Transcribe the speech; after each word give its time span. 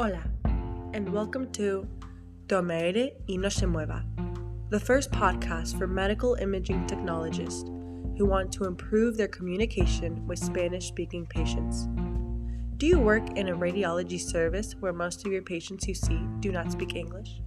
Hola, 0.00 0.22
and 0.94 1.12
welcome 1.12 1.50
to 1.50 1.84
Tomere 2.46 3.14
y 3.28 3.34
no 3.34 3.48
se 3.48 3.66
mueva, 3.66 4.04
the 4.70 4.78
first 4.78 5.10
podcast 5.10 5.76
for 5.76 5.88
medical 5.88 6.36
imaging 6.36 6.86
technologists 6.86 7.68
who 8.16 8.24
want 8.24 8.52
to 8.52 8.66
improve 8.66 9.16
their 9.16 9.26
communication 9.26 10.24
with 10.28 10.38
Spanish 10.38 10.86
speaking 10.86 11.26
patients. 11.26 11.88
Do 12.76 12.86
you 12.86 13.00
work 13.00 13.36
in 13.36 13.48
a 13.48 13.56
radiology 13.56 14.20
service 14.20 14.76
where 14.78 14.92
most 14.92 15.26
of 15.26 15.32
your 15.32 15.42
patients 15.42 15.88
you 15.88 15.96
see 15.96 16.20
do 16.38 16.52
not 16.52 16.70
speak 16.70 16.94
English? 16.94 17.40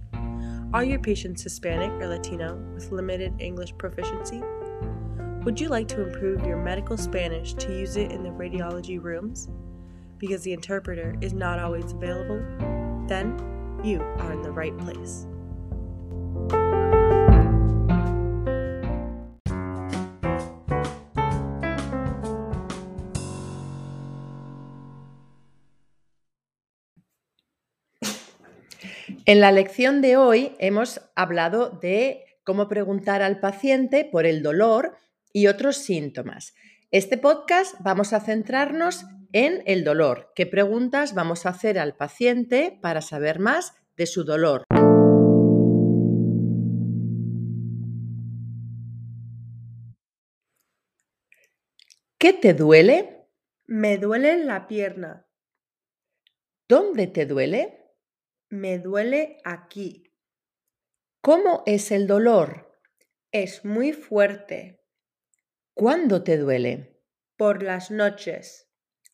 Are 0.74 0.84
your 0.84 0.98
patients 0.98 1.42
Hispanic 1.42 1.90
or 2.02 2.08
Latino 2.08 2.56
with 2.74 2.92
limited 2.92 3.32
English 3.38 3.72
proficiency? 3.78 4.42
Would 5.44 5.58
you 5.58 5.70
like 5.70 5.88
to 5.88 6.02
improve 6.02 6.44
your 6.44 6.62
medical 6.62 6.98
Spanish 6.98 7.54
to 7.54 7.72
use 7.72 7.96
it 7.96 8.12
in 8.12 8.22
the 8.22 8.28
radiology 8.28 9.02
rooms? 9.02 9.48
Because 10.22 10.44
the 10.44 10.52
interpreter 10.52 11.16
is 11.20 11.34
not 11.34 11.58
always 11.58 11.92
available, 11.92 12.40
then 13.08 13.36
you 13.82 14.00
are 14.20 14.32
in 14.32 14.40
the 14.40 14.52
right 14.52 14.72
place. 14.78 15.26
En 29.24 29.40
la 29.40 29.50
lección 29.50 30.02
de 30.02 30.16
hoy 30.16 30.54
hemos 30.58 31.00
hablado 31.16 31.70
de 31.80 32.24
cómo 32.44 32.68
preguntar 32.68 33.22
al 33.22 33.40
paciente 33.40 34.04
por 34.04 34.26
el 34.26 34.42
dolor 34.42 34.96
y 35.32 35.48
otros 35.48 35.78
síntomas. 35.78 36.54
Este 36.92 37.18
podcast 37.18 37.74
vamos 37.80 38.12
a 38.12 38.20
centrarnos 38.20 39.04
en 39.32 39.62
el 39.66 39.84
dolor. 39.84 40.32
¿Qué 40.34 40.46
preguntas 40.46 41.14
vamos 41.14 41.46
a 41.46 41.50
hacer 41.50 41.78
al 41.78 41.96
paciente 41.96 42.78
para 42.80 43.00
saber 43.00 43.38
más 43.38 43.74
de 43.96 44.06
su 44.06 44.24
dolor? 44.24 44.64
¿Qué 52.18 52.32
te 52.32 52.54
duele? 52.54 53.26
Me 53.66 53.98
duele 53.98 54.44
la 54.44 54.68
pierna. 54.68 55.26
¿Dónde 56.68 57.08
te 57.08 57.26
duele? 57.26 57.96
Me 58.48 58.78
duele 58.78 59.38
aquí. 59.44 60.12
¿Cómo 61.20 61.62
es 61.66 61.90
el 61.90 62.06
dolor? 62.06 62.78
Es 63.32 63.64
muy 63.64 63.92
fuerte. 63.92 64.84
¿Cuándo 65.74 66.22
te 66.22 66.36
duele? 66.36 67.02
Por 67.36 67.62
las 67.62 67.90
noches. 67.90 68.71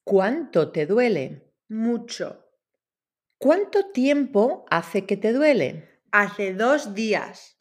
¿Cuánto 0.09 0.73
te 0.73 0.87
duele? 0.87 1.53
Mucho. 1.69 2.42
¿Cuánto 3.37 3.91
tiempo 3.91 4.64
hace 4.70 5.05
que 5.05 5.19
te 5.19 5.34
duele? 5.34 6.01
Hace 6.12 6.55
dos 6.55 6.95
días. 6.95 7.61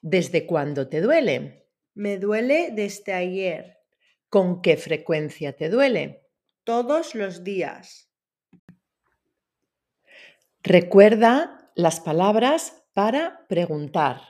¿Desde 0.00 0.44
cuándo 0.44 0.88
te 0.88 1.00
duele? 1.00 1.68
Me 1.94 2.18
duele 2.18 2.70
desde 2.72 3.12
ayer. 3.12 3.78
¿Con 4.28 4.60
qué 4.60 4.76
frecuencia 4.76 5.54
te 5.54 5.68
duele? 5.68 6.28
Todos 6.64 7.14
los 7.14 7.44
días. 7.44 8.10
Recuerda 10.64 11.70
las 11.76 12.00
palabras 12.00 12.82
para 12.92 13.46
preguntar. 13.46 14.20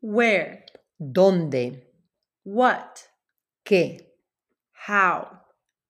Where? 0.00 0.64
¿Dónde? 0.96 1.92
What? 2.42 2.96
¿Qué? 3.62 4.16
How? 4.88 5.41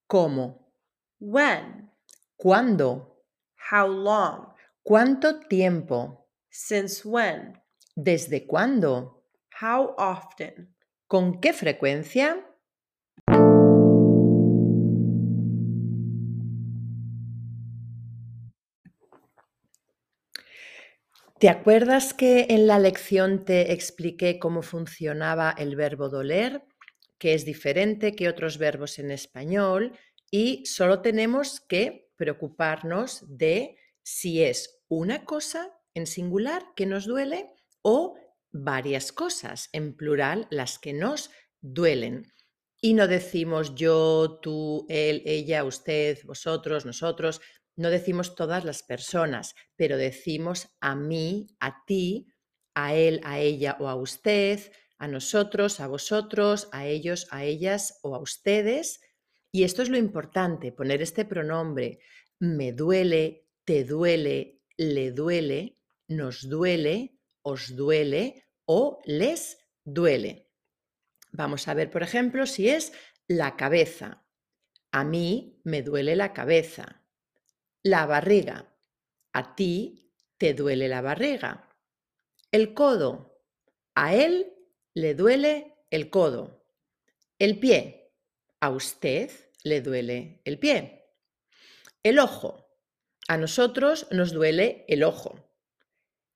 ¿Cómo? 0.07 0.71
When? 1.19 1.91
¿Cuándo? 2.35 3.23
How 3.71 3.87
long? 3.87 4.53
¿Cuánto 4.83 5.39
tiempo? 5.39 6.27
Since 6.49 7.07
when? 7.07 7.61
¿Desde 7.95 8.45
cuándo? 8.45 9.23
How 9.61 9.95
often? 9.97 10.75
¿Con 11.07 11.39
qué 11.39 11.53
frecuencia? 11.53 12.45
¿Te 21.39 21.49
acuerdas 21.49 22.13
que 22.13 22.47
en 22.49 22.67
la 22.67 22.79
lección 22.79 23.43
te 23.43 23.73
expliqué 23.73 24.39
cómo 24.39 24.61
funcionaba 24.61 25.53
el 25.57 25.75
verbo 25.75 26.07
doler? 26.07 26.63
Que 27.23 27.33
es 27.33 27.45
diferente 27.45 28.17
que 28.17 28.27
otros 28.27 28.57
verbos 28.57 28.99
en 28.99 29.09
español 29.09 29.97
y 30.29 30.65
solo 30.65 31.01
tenemos 31.01 31.61
que 31.61 32.11
preocuparnos 32.17 33.23
de 33.29 33.77
si 34.01 34.43
es 34.43 34.83
una 34.89 35.23
cosa 35.23 35.71
en 35.93 36.05
singular 36.05 36.65
que 36.75 36.85
nos 36.85 37.05
duele 37.05 37.49
o 37.81 38.17
varias 38.51 39.13
cosas 39.13 39.69
en 39.71 39.95
plural 39.95 40.47
las 40.49 40.79
que 40.79 40.91
nos 40.91 41.31
duelen. 41.61 42.29
Y 42.81 42.93
no 42.93 43.07
decimos 43.07 43.73
yo, 43.73 44.39
tú, 44.41 44.85
él, 44.89 45.23
ella, 45.25 45.63
usted, 45.63 46.19
vosotros, 46.25 46.85
nosotros, 46.85 47.39
no 47.77 47.89
decimos 47.89 48.35
todas 48.35 48.65
las 48.65 48.83
personas, 48.83 49.55
pero 49.77 49.95
decimos 49.95 50.75
a 50.81 50.93
mí, 50.93 51.47
a 51.61 51.85
ti, 51.85 52.27
a 52.75 52.95
él, 52.95 53.21
a 53.23 53.39
ella 53.39 53.77
o 53.79 53.87
a 53.87 53.95
usted, 53.95 54.59
a 55.03 55.07
nosotros, 55.09 55.81
a 55.81 55.87
vosotros, 55.87 56.69
a 56.71 56.87
ellos, 56.87 57.27
a 57.29 57.43
ellas 57.43 57.99
o 58.03 58.15
a 58.15 58.19
ustedes. 58.19 59.01
Y 59.51 59.65
esto 59.65 59.81
es 59.81 59.89
lo 59.89 59.97
importante, 59.97 60.71
poner 60.71 61.01
este 61.01 61.25
pronombre. 61.25 61.99
Me 62.39 62.71
duele, 62.71 63.49
te 63.65 63.83
duele, 63.83 64.61
le 64.77 65.11
duele, 65.11 65.77
nos 66.07 66.47
duele, 66.47 67.19
os 67.41 67.75
duele 67.75 68.47
o 68.65 69.01
les 69.03 69.57
duele. 69.83 70.49
Vamos 71.33 71.67
a 71.67 71.73
ver, 71.73 71.91
por 71.91 72.01
ejemplo, 72.01 72.45
si 72.45 72.69
es 72.69 72.93
la 73.27 73.57
cabeza. 73.57 74.25
A 74.93 75.03
mí 75.03 75.59
me 75.65 75.81
duele 75.81 76.15
la 76.15 76.31
cabeza. 76.31 77.03
La 77.83 78.05
barriga. 78.05 78.73
A 79.33 79.53
ti 79.53 80.13
te 80.37 80.53
duele 80.53 80.87
la 80.87 81.01
barriga. 81.01 81.69
El 82.53 82.73
codo. 82.73 83.41
A 83.95 84.15
él 84.15 84.53
le 84.93 85.15
duele 85.15 85.75
el 85.89 86.09
codo. 86.09 86.65
El 87.39 87.59
pie. 87.59 88.11
A 88.59 88.69
usted 88.69 89.31
le 89.63 89.81
duele 89.81 90.41
el 90.45 90.59
pie. 90.59 91.05
El 92.03 92.19
ojo. 92.19 92.67
A 93.27 93.37
nosotros 93.37 94.07
nos 94.11 94.31
duele 94.31 94.85
el 94.87 95.03
ojo. 95.03 95.35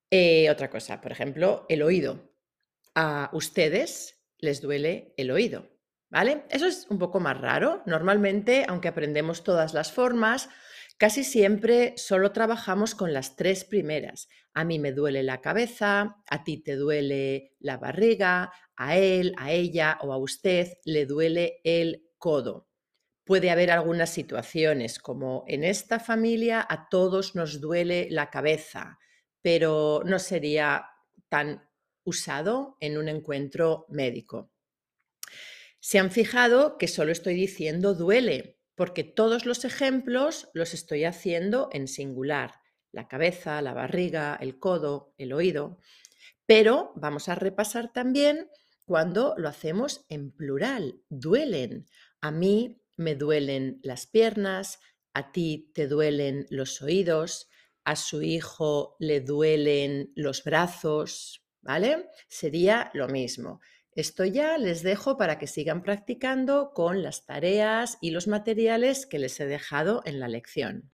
Eh, 0.09 0.49
otra 0.49 0.69
cosa, 0.69 1.01
por 1.01 1.11
ejemplo, 1.11 1.65
el 1.69 1.81
oído. 1.83 2.33
A 2.95 3.29
ustedes 3.33 4.17
les 4.37 4.61
duele 4.61 5.13
el 5.17 5.31
oído. 5.31 5.67
¿Vale? 6.09 6.45
Eso 6.49 6.65
es 6.65 6.87
un 6.89 6.99
poco 6.99 7.19
más 7.19 7.39
raro. 7.39 7.83
Normalmente, 7.85 8.65
aunque 8.67 8.87
aprendemos 8.87 9.43
todas 9.43 9.73
las 9.73 9.91
formas, 9.91 10.49
Casi 10.97 11.23
siempre 11.23 11.93
solo 11.95 12.31
trabajamos 12.31 12.95
con 12.95 13.13
las 13.13 13.35
tres 13.35 13.63
primeras. 13.63 14.29
A 14.55 14.63
mí 14.63 14.79
me 14.79 14.91
duele 14.91 15.21
la 15.21 15.41
cabeza, 15.41 16.23
a 16.27 16.43
ti 16.43 16.57
te 16.57 16.75
duele 16.75 17.55
la 17.59 17.77
barriga, 17.77 18.51
a 18.75 18.97
él, 18.97 19.33
a 19.37 19.51
ella 19.51 19.99
o 20.01 20.11
a 20.11 20.17
usted 20.17 20.73
le 20.85 21.05
duele 21.05 21.61
el 21.63 22.09
codo. 22.17 22.67
Puede 23.25 23.51
haber 23.51 23.69
algunas 23.69 24.09
situaciones, 24.09 24.97
como 24.97 25.43
en 25.47 25.63
esta 25.63 25.99
familia 25.99 26.65
a 26.67 26.89
todos 26.89 27.35
nos 27.35 27.61
duele 27.61 28.07
la 28.09 28.31
cabeza, 28.31 28.97
pero 29.43 30.01
no 30.03 30.17
sería 30.17 30.85
tan 31.29 31.69
usado 32.05 32.75
en 32.79 32.97
un 32.97 33.07
encuentro 33.07 33.85
médico. 33.89 34.51
Se 35.79 35.99
han 35.99 36.09
fijado 36.09 36.79
que 36.79 36.87
solo 36.87 37.11
estoy 37.11 37.35
diciendo 37.35 37.93
duele, 37.93 38.56
porque 38.77 39.03
todos 39.03 39.47
los 39.47 39.65
ejemplos 39.65 40.49
los 40.53 40.75
estoy 40.75 41.03
haciendo 41.03 41.67
en 41.73 41.87
singular, 41.87 42.61
la 42.91 43.07
cabeza, 43.07 43.59
la 43.63 43.73
barriga, 43.73 44.37
el 44.39 44.59
codo, 44.59 45.15
el 45.17 45.33
oído, 45.33 45.79
pero 46.45 46.93
vamos 46.95 47.27
a 47.27 47.33
repasar 47.33 47.91
también 47.91 48.49
cuando 48.85 49.33
lo 49.35 49.49
hacemos 49.49 50.05
en 50.09 50.31
plural, 50.31 51.01
duelen. 51.09 51.87
A 52.21 52.29
mí 52.29 52.79
me 52.95 53.15
duelen 53.15 53.79
las 53.81 54.05
piernas, 54.05 54.79
a 55.11 55.31
ti 55.31 55.71
te 55.73 55.87
duelen 55.87 56.45
los 56.51 56.79
oídos, 56.83 57.49
a 57.83 57.95
su 57.95 58.21
hijo 58.21 58.95
le 58.99 59.21
duelen 59.21 60.11
los 60.15 60.43
brazos, 60.43 61.43
¿vale? 61.61 62.09
Sería 62.27 62.91
lo 62.93 63.07
mismo. 63.07 63.59
Esto 63.97 64.25
ya 64.25 64.59
les 64.59 64.83
dejo 64.83 65.17
para 65.17 65.39
que 65.39 65.47
sigan 65.47 65.81
practicando 65.81 66.71
con 66.75 67.01
las 67.01 67.25
tareas 67.25 67.97
y 67.99 68.11
los 68.11 68.27
materiales 68.27 69.07
que 69.07 69.17
les 69.17 69.39
he 69.39 69.47
dejado 69.47 70.03
en 70.05 70.19
la 70.19 70.27
lección. 70.27 70.91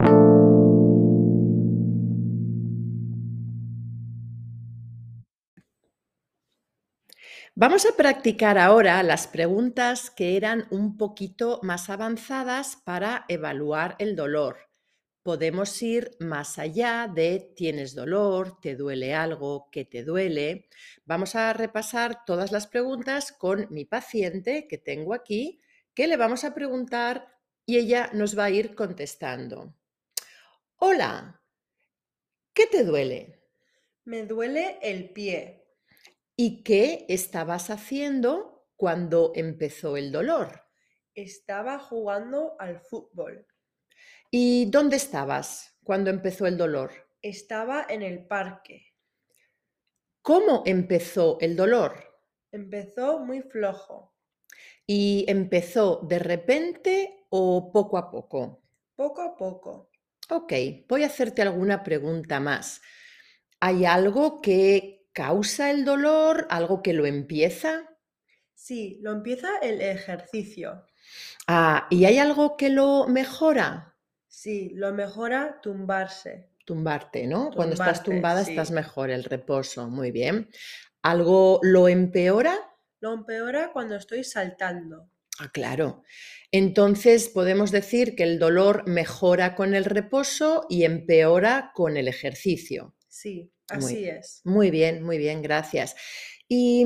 Vamos 7.56 7.86
a 7.86 7.96
practicar 7.96 8.58
ahora 8.58 9.02
las 9.04 9.28
preguntas 9.28 10.12
que 10.12 10.36
eran 10.36 10.68
un 10.70 10.98
poquito 10.98 11.62
más 11.64 11.90
avanzadas 11.90 12.76
para 12.84 13.24
evaluar 13.30 13.96
el 14.00 14.18
dolor. 14.18 14.69
Podemos 15.24 15.82
ir 15.82 16.16
más 16.20 16.58
allá 16.60 17.12
de 17.14 17.52
tienes 17.56 17.96
dolor, 17.96 18.60
te 18.62 18.76
duele 18.76 19.14
algo, 19.14 19.70
que 19.72 19.86
te 19.86 20.04
duele. 20.04 20.68
Vamos 21.06 21.36
a 21.36 21.54
repasar 21.54 22.26
todas 22.26 22.52
las 22.52 22.68
preguntas 22.68 23.32
con 23.32 23.68
mi 23.70 23.86
paciente 23.86 24.68
que 24.68 24.78
tengo 24.78 25.14
aquí, 25.14 25.62
que 25.94 26.08
le 26.08 26.18
vamos 26.18 26.44
a 26.44 26.54
preguntar 26.54 27.28
y 27.66 27.78
ella 27.78 28.10
nos 28.14 28.38
va 28.38 28.46
a 28.46 28.50
ir 28.50 28.76
contestando. 28.76 29.76
Hola, 30.78 31.42
¿qué 32.54 32.68
te 32.68 32.84
duele? 32.84 33.44
Me 34.06 34.26
duele 34.26 34.80
el 34.82 35.12
pie. 35.12 35.68
¿Y 36.36 36.64
qué 36.64 37.06
estabas 37.10 37.70
haciendo 37.70 38.70
cuando 38.78 39.34
empezó 39.36 39.98
el 39.98 40.12
dolor? 40.12 40.64
Estaba 41.14 41.78
jugando 41.80 42.56
al 42.60 42.80
fútbol. 42.80 43.46
¿Y 44.32 44.70
dónde 44.70 44.98
estabas 44.98 45.80
cuando 45.84 46.12
empezó 46.12 46.46
el 46.46 46.56
dolor? 46.56 46.92
Estaba 47.20 47.88
en 47.90 48.04
el 48.04 48.28
parque. 48.28 48.94
¿Cómo 50.22 50.62
empezó 50.68 51.40
el 51.42 51.56
dolor? 51.56 52.22
Empezó 52.52 53.20
muy 53.20 53.42
flojo. 53.42 54.14
¿Y 54.86 55.26
empezó 55.28 56.02
de 56.08 56.20
repente 56.20 57.26
o 57.30 57.72
poco 57.72 57.98
a 57.98 58.12
poco? 58.12 58.62
Poco 58.96 59.22
a 59.24 59.36
poco. 59.36 59.90
Ok, 60.30 60.54
voy 60.88 61.02
a 61.02 61.08
hacerte 61.08 61.42
alguna 61.42 61.84
pregunta 61.84 62.40
más. 62.40 62.82
¿Hay 63.60 63.86
algo 63.86 64.42
que 64.42 65.10
causa 65.12 65.72
el 65.72 65.86
dolor? 65.86 66.46
¿Algo 66.52 66.84
que 66.84 66.94
lo 66.94 67.08
empieza? 67.08 67.90
Sí, 68.54 69.00
lo 69.02 69.12
empieza 69.12 69.58
el 69.64 69.82
ejercicio. 69.82 70.86
Ah, 71.48 71.88
¿y 71.90 72.06
hay 72.06 72.20
algo 72.20 72.58
que 72.58 72.70
lo 72.70 73.08
mejora? 73.08 73.89
Sí, 74.30 74.72
lo 74.76 74.94
mejora 74.94 75.60
tumbarse. 75.62 76.50
Tumbarte, 76.64 77.26
¿no? 77.26 77.50
Cuando 77.54 77.74
estás 77.74 78.04
tumbada 78.04 78.46
sí. 78.46 78.52
estás 78.52 78.70
mejor, 78.70 79.10
el 79.10 79.24
reposo, 79.24 79.90
muy 79.90 80.12
bien. 80.12 80.50
¿Algo 81.02 81.60
lo 81.64 81.88
empeora? 81.88 82.56
Lo 83.02 83.14
empeora 83.14 83.72
cuando 83.74 83.96
estoy 83.96 84.24
saltando. 84.24 85.10
Ah, 85.40 85.50
claro. 85.52 86.04
Entonces 86.52 87.30
podemos 87.30 87.72
decir 87.72 88.16
que 88.16 88.24
el 88.24 88.38
dolor 88.40 88.88
mejora 88.88 89.56
con 89.56 89.74
el 89.74 89.86
reposo 89.86 90.68
y 90.70 90.84
empeora 90.84 91.72
con 91.74 91.98
el 91.98 92.08
ejercicio. 92.08 92.96
Sí, 93.08 93.52
Muy- 93.74 93.78
así 93.84 94.10
es. 94.10 94.42
Muy 94.44 94.70
bien, 94.70 95.02
muy 95.02 95.18
bien, 95.18 95.42
gracias. 95.42 95.96
¿Y 96.48 96.86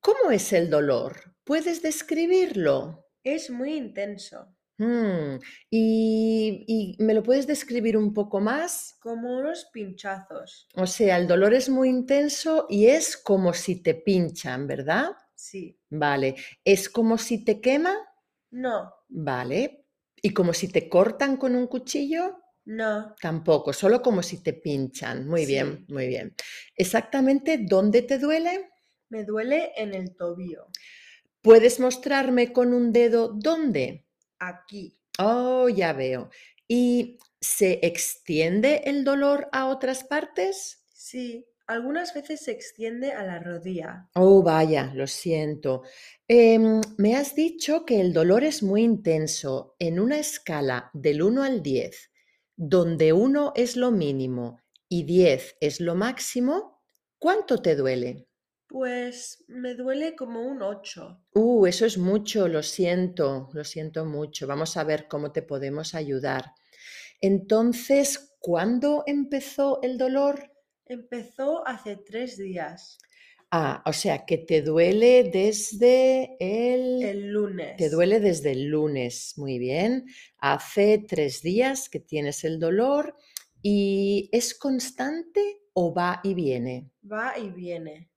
cómo 0.00 0.30
es 0.30 0.52
el 0.52 0.70
dolor? 0.70 1.34
¿Puedes 1.42 1.82
describirlo? 1.82 3.08
Es 3.24 3.50
muy 3.50 3.74
intenso, 3.76 4.54
Mm, 4.80 5.38
¿Y, 5.70 6.64
y 6.66 6.96
me 7.04 7.12
lo 7.12 7.22
puedes 7.22 7.46
describir 7.46 7.96
un 7.98 8.14
poco 8.14 8.40
más? 8.40 8.96
como 9.00 9.36
unos 9.38 9.66
pinchazos. 9.72 10.66
O 10.74 10.86
sea, 10.86 11.18
el 11.18 11.26
dolor 11.28 11.52
es 11.52 11.68
muy 11.68 11.88
intenso 11.90 12.66
y 12.68 12.86
es 12.86 13.16
como 13.18 13.52
si 13.52 13.82
te 13.82 13.94
pinchan, 13.94 14.66
¿verdad? 14.66 15.10
Sí. 15.34 15.78
Vale. 15.90 16.36
¿Es 16.64 16.88
como 16.88 17.18
si 17.18 17.44
te 17.44 17.60
quema? 17.60 17.94
No, 18.52 18.92
Vale. 19.08 19.84
¿Y 20.22 20.30
como 20.32 20.52
si 20.54 20.68
te 20.68 20.88
cortan 20.88 21.36
con 21.36 21.54
un 21.54 21.66
cuchillo? 21.66 22.36
no. 22.64 23.14
Tampoco, 23.20 23.72
solo 23.72 24.00
como 24.00 24.22
si 24.22 24.42
te 24.42 24.52
pinchan. 24.54 25.26
Muy 25.26 25.44
bien, 25.46 25.84
muy 25.88 26.06
bien. 26.08 26.34
¿Exactamente 26.76 27.58
dónde 27.58 28.02
te 28.02 28.18
duele? 28.18 28.70
Me 29.10 29.24
duele 29.24 29.72
en 29.76 29.92
el 29.94 30.14
tobillo. 30.16 30.66
¿Puedes 31.42 31.80
mostrarme 31.80 32.52
con 32.52 32.72
un 32.72 32.92
dedo 32.92 33.32
dónde? 33.34 34.06
Aquí. 34.40 34.98
Oh, 35.18 35.68
ya 35.68 35.92
veo. 35.92 36.30
¿Y 36.66 37.18
se 37.40 37.80
extiende 37.82 38.82
el 38.86 39.04
dolor 39.04 39.48
a 39.52 39.66
otras 39.68 40.02
partes? 40.04 40.84
Sí, 40.94 41.46
algunas 41.66 42.14
veces 42.14 42.40
se 42.40 42.52
extiende 42.52 43.12
a 43.12 43.22
la 43.22 43.38
rodilla. 43.38 44.08
Oh, 44.14 44.42
vaya, 44.42 44.92
lo 44.94 45.06
siento. 45.06 45.82
Em, 46.26 46.80
me 46.96 47.16
has 47.16 47.34
dicho 47.34 47.84
que 47.84 48.00
el 48.00 48.12
dolor 48.12 48.44
es 48.44 48.62
muy 48.62 48.82
intenso 48.82 49.76
en 49.78 50.00
una 50.00 50.18
escala 50.18 50.90
del 50.94 51.22
1 51.22 51.42
al 51.42 51.62
10, 51.62 52.10
donde 52.56 53.12
1 53.12 53.52
es 53.56 53.76
lo 53.76 53.90
mínimo 53.90 54.58
y 54.88 55.04
10 55.04 55.56
es 55.60 55.80
lo 55.80 55.94
máximo. 55.94 56.80
¿Cuánto 57.18 57.60
te 57.60 57.76
duele? 57.76 58.29
Pues 58.70 59.44
me 59.48 59.74
duele 59.74 60.14
como 60.14 60.42
un 60.42 60.62
8. 60.62 61.20
Uh, 61.34 61.66
eso 61.66 61.86
es 61.86 61.98
mucho, 61.98 62.46
lo 62.46 62.62
siento, 62.62 63.50
lo 63.52 63.64
siento 63.64 64.04
mucho. 64.04 64.46
Vamos 64.46 64.76
a 64.76 64.84
ver 64.84 65.08
cómo 65.08 65.32
te 65.32 65.42
podemos 65.42 65.94
ayudar. 65.96 66.52
Entonces, 67.20 68.36
¿cuándo 68.38 69.02
empezó 69.06 69.82
el 69.82 69.98
dolor? 69.98 70.52
Empezó 70.86 71.66
hace 71.66 71.96
tres 71.96 72.36
días, 72.38 72.98
Ah, 73.52 73.82
o 73.84 73.92
sea, 73.92 74.24
que 74.24 74.38
te 74.38 74.62
duele 74.62 75.24
desde 75.24 76.36
el... 76.38 77.02
el 77.02 77.32
lunes. 77.32 77.76
Te 77.76 77.90
duele 77.90 78.20
desde 78.20 78.52
el 78.52 78.66
lunes, 78.66 79.34
muy 79.36 79.58
bien. 79.58 80.06
Hace 80.38 80.98
tres 80.98 81.42
días 81.42 81.88
que 81.88 81.98
tienes 81.98 82.44
el 82.44 82.60
dolor 82.60 83.16
y 83.60 84.28
¿es 84.30 84.54
constante 84.54 85.62
o 85.72 85.92
va 85.92 86.20
y 86.22 86.34
viene? 86.34 86.90
Va 87.02 87.36
y 87.36 87.50
viene. 87.50 88.09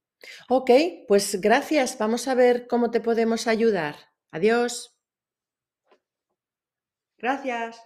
Ok, 0.48 0.70
pues 1.08 1.40
gracias. 1.40 1.98
Vamos 1.98 2.28
a 2.28 2.34
ver 2.34 2.66
cómo 2.66 2.90
te 2.90 3.00
podemos 3.00 3.46
ayudar. 3.46 3.96
Adiós. 4.30 4.96
Gracias. 7.18 7.80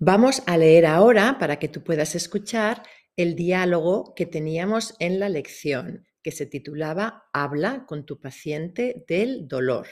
Vamos 0.00 0.42
a 0.46 0.56
leer 0.56 0.86
ahora, 0.86 1.38
para 1.40 1.58
que 1.58 1.68
tú 1.68 1.82
puedas 1.82 2.14
escuchar, 2.14 2.84
el 3.16 3.34
diálogo 3.34 4.14
que 4.14 4.26
teníamos 4.26 4.94
en 5.00 5.18
la 5.18 5.28
lección, 5.28 6.06
que 6.22 6.30
se 6.30 6.46
titulaba 6.46 7.28
Habla 7.32 7.84
con 7.84 8.06
tu 8.06 8.20
paciente 8.20 9.04
del 9.08 9.48
dolor. 9.48 9.88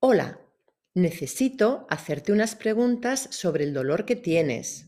Hola, 0.00 0.40
necesito 1.00 1.86
hacerte 1.88 2.32
unas 2.32 2.54
preguntas 2.54 3.28
sobre 3.30 3.64
el 3.64 3.72
dolor 3.72 4.04
que 4.04 4.16
tienes. 4.16 4.86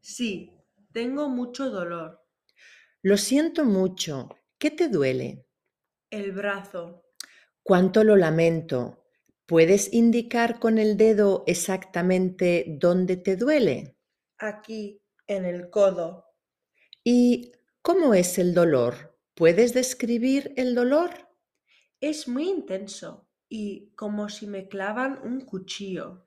Sí, 0.00 0.52
tengo 0.92 1.28
mucho 1.28 1.70
dolor. 1.70 2.24
Lo 3.02 3.16
siento 3.16 3.64
mucho. 3.64 4.28
¿Qué 4.58 4.70
te 4.70 4.88
duele? 4.88 5.46
El 6.10 6.32
brazo. 6.32 7.04
¿Cuánto 7.62 8.04
lo 8.04 8.16
lamento? 8.16 9.04
¿Puedes 9.46 9.92
indicar 9.92 10.58
con 10.58 10.78
el 10.78 10.96
dedo 10.96 11.44
exactamente 11.46 12.64
dónde 12.78 13.16
te 13.16 13.36
duele? 13.36 13.96
Aquí, 14.38 15.02
en 15.26 15.44
el 15.44 15.70
codo. 15.70 16.26
¿Y 17.04 17.52
cómo 17.82 18.14
es 18.14 18.38
el 18.38 18.54
dolor? 18.54 19.18
¿Puedes 19.34 19.74
describir 19.74 20.52
el 20.56 20.74
dolor? 20.74 21.10
Es 22.00 22.28
muy 22.28 22.48
intenso 22.48 23.28
y 23.54 23.92
como 23.96 24.30
si 24.30 24.46
me 24.46 24.66
clavan 24.66 25.20
un 25.22 25.42
cuchillo. 25.42 26.24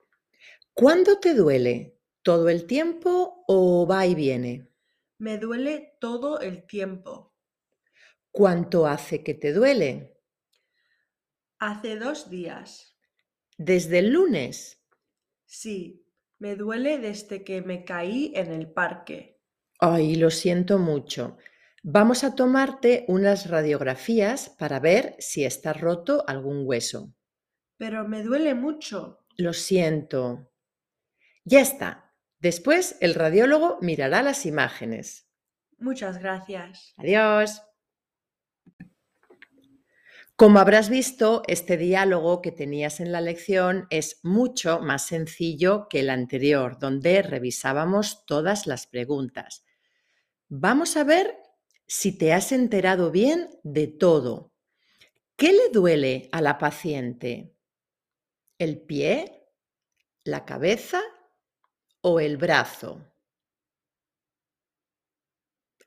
¿Cuándo 0.74 1.18
te 1.18 1.34
duele? 1.34 1.98
¿Todo 2.22 2.48
el 2.48 2.66
tiempo 2.68 3.42
o 3.48 3.84
va 3.84 4.06
y 4.06 4.14
viene? 4.14 4.68
Me 5.18 5.36
duele 5.36 5.96
todo 6.00 6.38
el 6.38 6.68
tiempo. 6.68 7.34
¿Cuánto 8.30 8.86
hace 8.86 9.24
que 9.24 9.34
te 9.34 9.52
duele? 9.52 10.20
Hace 11.58 11.96
dos 11.96 12.30
días. 12.30 12.96
¿Desde 13.58 13.98
el 13.98 14.10
lunes? 14.10 14.80
Sí, 15.46 16.06
me 16.38 16.54
duele 16.54 16.98
desde 16.98 17.42
que 17.42 17.60
me 17.60 17.84
caí 17.84 18.30
en 18.36 18.52
el 18.52 18.70
parque. 18.70 19.40
Ay, 19.80 20.14
lo 20.14 20.30
siento 20.30 20.78
mucho. 20.78 21.38
Vamos 21.82 22.24
a 22.24 22.36
tomarte 22.36 23.04
unas 23.08 23.48
radiografías 23.48 24.48
para 24.50 24.78
ver 24.78 25.16
si 25.18 25.44
está 25.44 25.72
roto 25.72 26.24
algún 26.28 26.62
hueso. 26.64 27.15
Pero 27.76 28.06
me 28.08 28.22
duele 28.22 28.54
mucho. 28.54 29.24
Lo 29.36 29.52
siento. 29.52 30.50
Ya 31.44 31.60
está. 31.60 32.14
Después 32.38 32.96
el 33.00 33.14
radiólogo 33.14 33.78
mirará 33.80 34.22
las 34.22 34.46
imágenes. 34.46 35.28
Muchas 35.78 36.18
gracias. 36.18 36.94
Adiós. 36.96 37.62
Como 40.36 40.58
habrás 40.58 40.90
visto, 40.90 41.42
este 41.46 41.78
diálogo 41.78 42.42
que 42.42 42.52
tenías 42.52 43.00
en 43.00 43.10
la 43.10 43.22
lección 43.22 43.86
es 43.88 44.20
mucho 44.22 44.80
más 44.80 45.06
sencillo 45.06 45.88
que 45.88 46.00
el 46.00 46.10
anterior, 46.10 46.78
donde 46.78 47.22
revisábamos 47.22 48.26
todas 48.26 48.66
las 48.66 48.86
preguntas. 48.86 49.64
Vamos 50.48 50.98
a 50.98 51.04
ver 51.04 51.38
si 51.86 52.16
te 52.16 52.34
has 52.34 52.52
enterado 52.52 53.10
bien 53.10 53.48
de 53.62 53.86
todo. 53.86 54.52
¿Qué 55.36 55.52
le 55.52 55.70
duele 55.72 56.28
a 56.32 56.42
la 56.42 56.58
paciente? 56.58 57.55
¿El 58.58 58.80
pie? 58.80 59.50
¿La 60.24 60.46
cabeza? 60.46 61.02
¿O 62.00 62.20
el 62.20 62.38
brazo? 62.38 63.12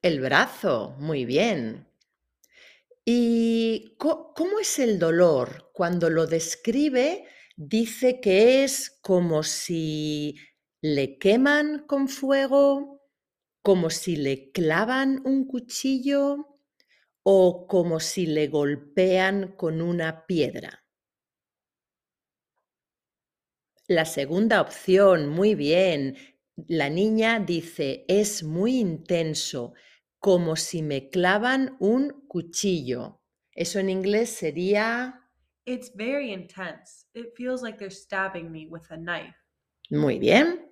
El 0.04 0.22
brazo, 0.22 0.96
muy 1.00 1.26
bien. 1.26 1.88
¿Y 3.06 3.96
cómo 3.98 4.60
es 4.60 4.78
el 4.78 5.00
dolor? 5.00 5.72
Cuando 5.74 6.12
lo 6.12 6.28
describe, 6.28 7.26
dice 7.58 8.22
que 8.22 8.64
es 8.64 9.00
como 9.02 9.42
si 9.42 10.36
le 10.80 11.18
queman 11.18 11.88
con 11.88 12.08
fuego, 12.08 13.02
como 13.64 13.90
si 13.90 14.16
le 14.16 14.52
clavan 14.52 15.24
un 15.26 15.48
cuchillo 15.48 16.60
o 17.24 17.66
como 17.66 18.00
si 18.00 18.28
le 18.28 18.48
golpean 18.48 19.56
con 19.58 19.82
una 19.82 20.28
piedra. 20.28 20.86
La 23.90 24.06
segunda 24.06 24.62
opción, 24.62 25.28
muy 25.28 25.56
bien. 25.56 26.16
La 26.68 26.92
niña 26.92 27.40
dice, 27.40 28.06
es 28.08 28.44
muy 28.44 28.78
intenso, 28.78 29.74
como 30.20 30.56
si 30.56 30.84
me 30.84 31.10
clavan 31.10 31.76
un 31.80 32.28
cuchillo. 32.28 33.24
Eso 33.52 33.80
en 33.80 33.90
inglés 33.90 34.30
sería... 34.30 35.28
It's 35.66 35.92
very 35.96 36.32
intense. 36.32 37.08
It 37.16 37.34
feels 37.36 37.64
like 37.64 37.80
they're 37.80 37.90
stabbing 37.90 38.52
me 38.52 38.68
with 38.68 38.84
a 38.92 38.96
knife. 38.96 39.34
Muy 39.90 40.20
bien. 40.20 40.72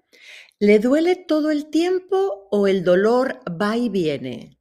¿Le 0.60 0.78
duele 0.78 1.16
todo 1.16 1.50
el 1.50 1.72
tiempo 1.72 2.48
o 2.52 2.68
el 2.68 2.84
dolor 2.84 3.40
va 3.50 3.78
y 3.78 3.90
viene? 3.90 4.60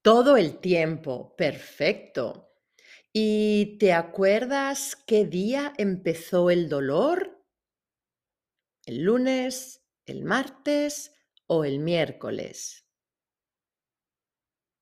Todo 0.00 0.38
el 0.38 0.60
tiempo. 0.60 1.36
Perfecto. 1.36 2.53
¿Y 3.16 3.78
te 3.78 3.92
acuerdas 3.92 4.96
qué 5.06 5.24
día 5.24 5.72
empezó 5.78 6.50
el 6.50 6.68
dolor? 6.68 7.40
¿El 8.86 9.04
lunes, 9.04 9.86
el 10.04 10.24
martes 10.24 11.14
o 11.46 11.64
el 11.64 11.78
miércoles? 11.78 12.88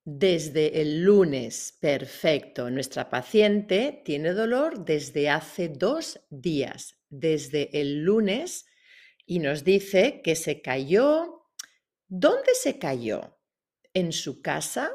Desde 0.06 0.80
el 0.80 1.02
lunes, 1.02 1.76
perfecto. 1.78 2.70
Nuestra 2.70 3.10
paciente 3.10 4.00
tiene 4.02 4.32
dolor 4.32 4.82
desde 4.82 5.28
hace 5.28 5.68
dos 5.68 6.18
días, 6.30 6.96
desde 7.10 7.82
el 7.82 8.02
lunes, 8.02 8.64
y 9.26 9.40
nos 9.40 9.62
dice 9.62 10.22
que 10.24 10.36
se 10.36 10.62
cayó. 10.62 11.50
¿Dónde 12.08 12.54
se 12.54 12.78
cayó? 12.78 13.38
¿En 13.92 14.10
su 14.10 14.40
casa? 14.40 14.90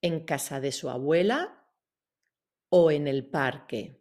¿En 0.00 0.24
casa 0.24 0.60
de 0.60 0.70
su 0.70 0.88
abuela? 0.88 1.63
¿O 2.76 2.90
en 2.90 3.06
el 3.06 3.24
parque? 3.24 4.00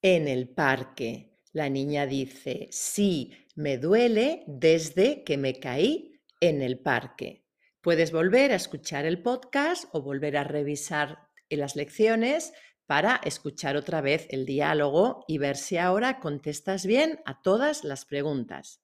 En 0.00 0.28
el 0.28 0.48
parque. 0.48 1.40
La 1.50 1.68
niña 1.68 2.06
dice, 2.06 2.68
sí, 2.70 3.32
me 3.56 3.76
duele 3.76 4.44
desde 4.46 5.24
que 5.24 5.36
me 5.36 5.58
caí 5.58 6.20
en 6.38 6.62
el 6.62 6.78
parque. 6.78 7.48
Puedes 7.80 8.12
volver 8.12 8.52
a 8.52 8.54
escuchar 8.54 9.06
el 9.06 9.22
podcast 9.22 9.86
o 9.92 10.02
volver 10.02 10.36
a 10.36 10.44
revisar 10.44 11.18
las 11.50 11.74
lecciones 11.74 12.52
para 12.86 13.20
escuchar 13.24 13.76
otra 13.76 14.00
vez 14.00 14.28
el 14.30 14.46
diálogo 14.46 15.24
y 15.26 15.38
ver 15.38 15.56
si 15.56 15.78
ahora 15.78 16.20
contestas 16.20 16.86
bien 16.86 17.18
a 17.24 17.42
todas 17.42 17.82
las 17.82 18.04
preguntas. 18.04 18.83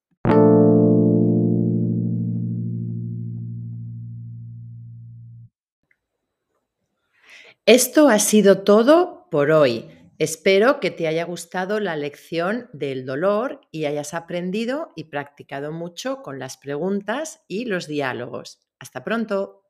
Esto 7.73 8.09
ha 8.09 8.19
sido 8.19 8.65
todo 8.65 9.29
por 9.31 9.53
hoy. 9.53 9.89
Espero 10.19 10.81
que 10.81 10.91
te 10.91 11.07
haya 11.07 11.25
gustado 11.25 11.79
la 11.79 11.95
lección 11.95 12.69
del 12.73 13.07
dolor 13.07 13.61
y 13.71 13.85
hayas 13.85 14.13
aprendido 14.13 14.91
y 14.97 15.05
practicado 15.05 15.71
mucho 15.71 16.21
con 16.21 16.41
las 16.41 16.57
preguntas 16.57 17.45
y 17.47 17.67
los 17.67 17.87
diálogos. 17.87 18.59
Hasta 18.81 19.05
pronto. 19.05 19.63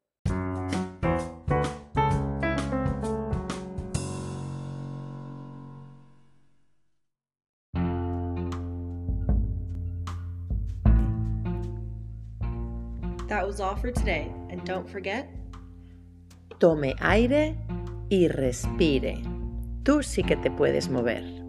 That 13.29 13.47
was 13.47 13.61
all 13.61 13.77
for 13.77 13.93
today, 13.93 14.33
and 14.51 14.65
don't 14.65 14.89
forget. 14.89 15.29
Tome 16.59 16.95
aire 17.01 17.57
y 18.11 18.29
respire. 18.29 19.23
Tú 19.85 20.03
sí 20.03 20.23
que 20.23 20.37
te 20.37 20.51
puedes 20.51 20.91
mover. 20.91 21.40